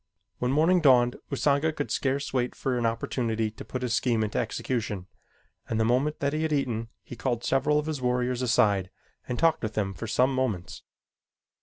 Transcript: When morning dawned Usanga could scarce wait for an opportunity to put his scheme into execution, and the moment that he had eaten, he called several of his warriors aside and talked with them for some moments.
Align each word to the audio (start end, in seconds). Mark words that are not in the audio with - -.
When 0.39 0.49
morning 0.51 0.81
dawned 0.81 1.17
Usanga 1.29 1.71
could 1.71 1.91
scarce 1.91 2.33
wait 2.33 2.55
for 2.55 2.75
an 2.75 2.87
opportunity 2.87 3.51
to 3.51 3.63
put 3.63 3.83
his 3.83 3.93
scheme 3.93 4.23
into 4.23 4.39
execution, 4.39 5.05
and 5.69 5.79
the 5.79 5.85
moment 5.85 6.21
that 6.21 6.33
he 6.33 6.41
had 6.41 6.51
eaten, 6.51 6.89
he 7.03 7.15
called 7.15 7.43
several 7.43 7.77
of 7.77 7.85
his 7.85 8.01
warriors 8.01 8.41
aside 8.41 8.89
and 9.27 9.37
talked 9.37 9.61
with 9.61 9.75
them 9.75 9.93
for 9.93 10.07
some 10.07 10.33
moments. 10.33 10.81